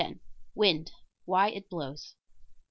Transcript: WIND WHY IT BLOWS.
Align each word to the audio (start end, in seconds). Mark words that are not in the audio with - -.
WIND 0.55 0.91
WHY 1.25 1.49
IT 1.51 1.69
BLOWS. 1.69 2.15